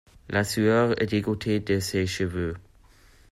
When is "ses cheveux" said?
1.79-2.55